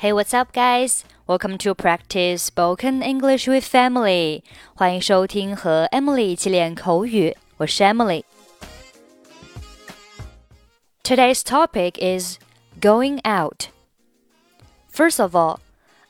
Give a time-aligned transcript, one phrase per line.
[0.00, 1.04] Hey, what's up, guys?
[1.26, 4.42] Welcome to practice spoken English with Emily.
[4.74, 7.36] 欢迎收听和 Emily 一起练口语。
[7.58, 8.24] 我是 Emily。
[11.02, 12.38] Today's topic is
[12.80, 13.68] going out.
[14.90, 15.58] First of all,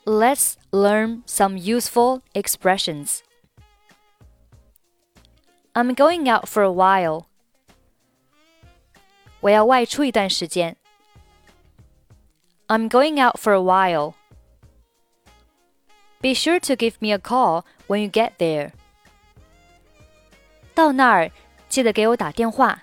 [0.05, 3.19] let's learn some useful expressions.
[5.73, 7.25] I'm going out for a while.
[9.41, 10.77] 我要外出一段时间。
[12.70, 14.14] I'm going out for a while.
[16.20, 18.72] Be sure to give me a call when you get there.
[20.74, 21.30] 到那儿
[21.68, 22.82] 记得给我打电话。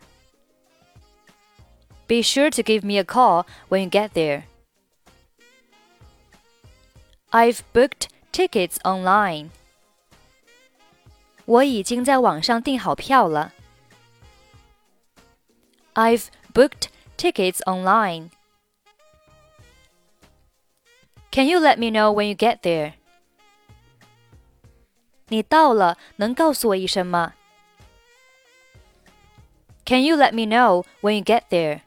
[2.07, 4.43] Be sure to give me a call when you get there.
[7.31, 9.49] I've booked tickets online.
[11.45, 13.53] 我已经在网上订好票了。
[15.95, 18.29] I've booked tickets online.
[21.37, 22.93] Can you let me know when you get there?
[25.29, 27.33] 你到了，能告诉我一声吗？
[29.85, 31.81] Can you let me know when you get there?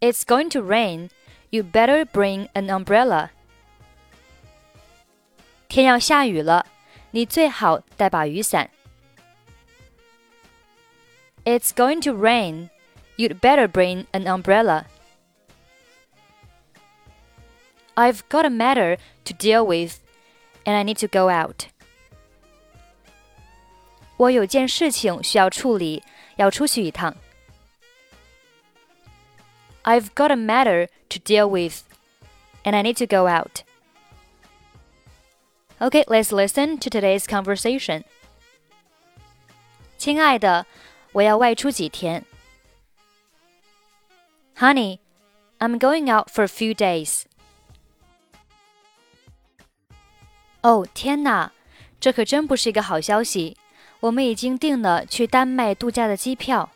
[0.00, 1.10] It's going to rain.
[1.50, 3.30] You better bring an umbrella.
[5.68, 6.66] 天要下雨了，
[7.10, 8.70] 你最好带把雨伞。
[11.44, 12.68] It's going to rain.
[13.16, 14.84] You'd better bring an umbrella.
[17.94, 19.98] I've got a matter to deal with,
[20.64, 21.66] and I need to go out.
[24.16, 26.02] 我有件事情需要处理，
[26.36, 27.16] 要出去一趟。
[29.84, 31.82] I've got a matter to deal with,
[32.64, 33.62] and I need to go out.
[35.80, 38.04] Okay, let's listen to today's conversation.
[39.96, 40.66] 亲爱的，
[41.12, 42.24] 我要外出几天。
[44.56, 44.98] Honey,
[45.60, 47.22] I'm going out for a few days.
[50.62, 51.52] 哦，天哪，
[52.00, 53.56] 这可真不是一个好消息！
[54.00, 56.70] 我们已经订了去丹麦度假的机票。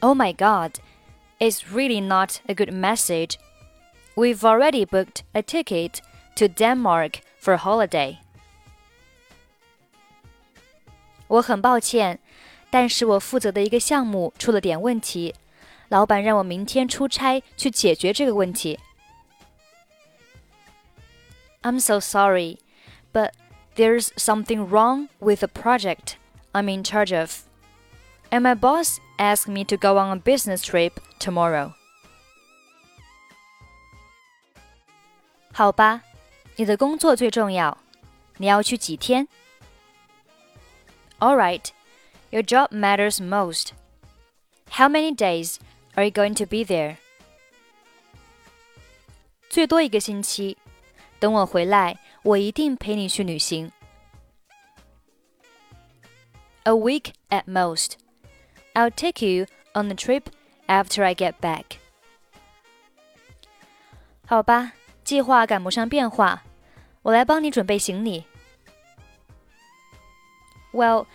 [0.00, 0.78] Oh my God,
[1.38, 3.36] it's really not a good message.
[4.14, 5.98] We've already booked a ticket
[6.36, 8.18] to Denmark for a holiday.
[11.26, 12.20] 我很抱歉，
[12.70, 15.34] 但是我负责的一个项目出了点问题，
[15.88, 18.78] 老板让我明天出差去解决这个问题。
[21.62, 22.58] I'm so sorry,
[23.12, 23.32] but
[23.76, 26.16] there's something wrong with the project
[26.52, 27.44] I'm in charge of.
[28.30, 31.72] And my boss asked me to go on a business trip tomorrow.
[35.52, 36.02] 好吧，
[36.56, 37.78] 你的工作最重要。
[38.38, 39.28] 你要去几天？
[41.20, 41.70] All right,
[42.30, 43.68] your job matters most.
[44.72, 45.58] How many days
[45.94, 46.96] are you going to be there?
[49.48, 50.58] 最多一个星期。
[51.18, 53.72] 等我回来，我一定陪你去旅行。
[56.64, 57.94] A week at most.
[58.74, 60.24] I'll take you on a trip
[60.66, 61.78] after I get back.
[64.26, 64.72] 好吧，
[65.04, 66.42] 计划赶不上变化，
[67.02, 68.24] 我来帮你准备行李。
[70.72, 71.06] Well,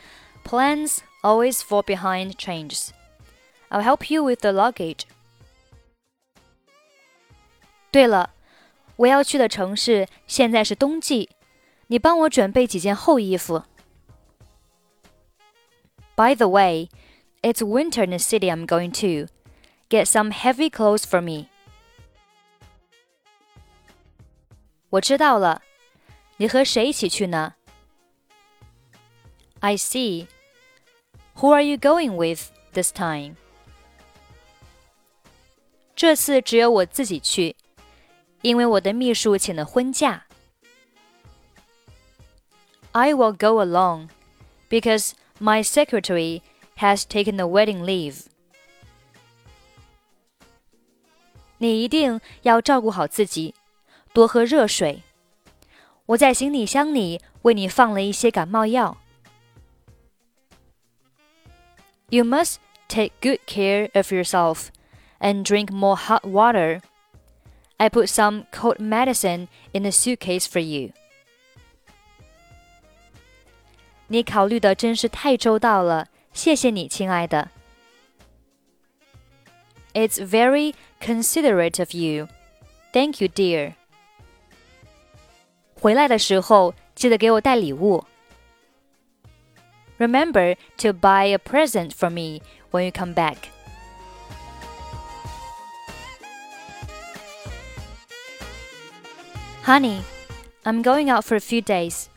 [0.45, 2.91] plans always fall behind changes.
[3.69, 5.01] I'll help you with the luggage.
[7.91, 8.29] 对了。
[8.97, 11.29] 我要去的城市现在是冬季，
[11.87, 13.63] 你帮我准备几件厚衣服。
[16.15, 16.89] By the way,
[17.41, 19.31] it's winter in the city I'm going to.
[19.89, 21.47] Get some heavy clothes for me.
[24.89, 25.61] 我知道了，
[26.37, 27.55] 你和谁一起去呢？
[29.61, 30.27] I see.
[31.35, 33.35] Who are you going with this time?
[35.95, 37.55] 这次只有我自己去。
[38.43, 40.25] 因为我的秘书请了婚假。
[42.91, 44.09] I will go alone
[44.69, 46.41] because my secretary
[46.77, 48.25] has taken a wedding leave.
[51.57, 53.53] 你一定要照顾好自己，
[54.13, 55.03] 多喝热水。
[56.07, 58.97] 我在行李箱里为你放了一些感冒药。
[62.09, 62.55] You must
[62.87, 64.69] take good care of yourself
[65.19, 66.81] and drink more hot water.
[67.77, 70.91] I put some cold medicine in the suitcase for you.
[74.07, 77.49] 你考虑的真是太周到了，谢谢你，亲爱的。
[79.93, 82.27] It's very considerate of you.
[82.91, 83.75] Thank you, dear.
[85.75, 88.05] 回来的时候记得给我带礼物。
[89.97, 93.37] Remember to buy a present for me when you come back.
[99.64, 100.02] Honey,
[100.66, 102.10] I'm going out for a few days.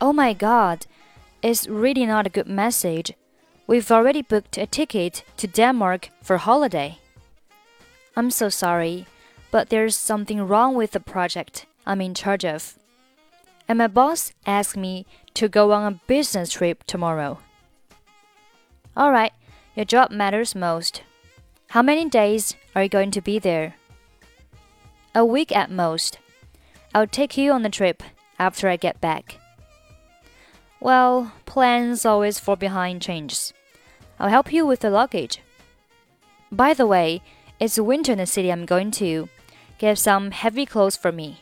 [0.00, 0.86] Oh my god,
[1.42, 3.12] it's really not a good message.
[3.66, 6.96] We've already booked a ticket to Denmark for holiday.
[8.16, 9.04] I'm so sorry,
[9.50, 12.78] but there's something wrong with the project I'm in charge of.
[13.68, 15.04] And my boss asked me
[15.34, 17.40] to go on a business trip tomorrow.
[18.96, 19.32] Alright,
[19.76, 21.02] your job matters most.
[21.68, 23.74] How many days are you going to be there?
[25.14, 26.16] A week at most.
[26.94, 28.02] I'll take you on the trip
[28.38, 29.36] after I get back.
[30.80, 33.52] Well, plans always fall behind changes.
[34.18, 35.40] I'll help you with the luggage.
[36.50, 37.22] By the way,
[37.60, 39.28] it's winter in the city I'm going to.
[39.78, 41.40] Get some heavy clothes for me.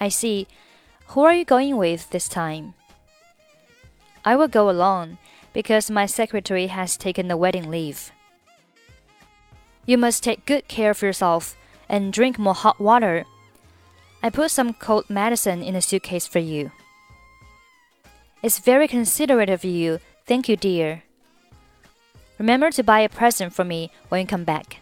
[0.00, 0.48] I see.
[1.08, 2.74] Who are you going with this time?
[4.24, 5.18] I will go alone
[5.52, 8.12] because my secretary has taken the wedding leave.
[9.86, 11.56] You must take good care of yourself
[11.88, 13.24] and drink more hot water.
[14.21, 16.71] I put some cold medicine in a suitcase for you.
[18.41, 19.99] It's very considerate of you.
[20.27, 21.03] Thank you, dear.
[22.37, 24.81] Remember to buy a present for me when you come back.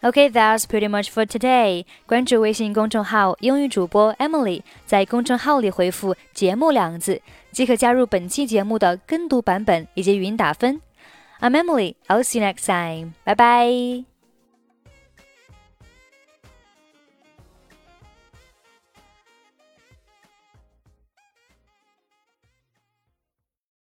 [0.00, 1.84] Okay, that's pretty much for today.
[2.06, 7.20] 关注微信公众号“英语主播 Emily”，在公众号里回复“节目”两个字，
[7.50, 10.80] 即可加入本期节目的跟读版本以及语音打分。
[11.40, 11.94] I'm Emily.
[12.06, 13.14] I'll see you next time.
[13.24, 14.11] Bye bye.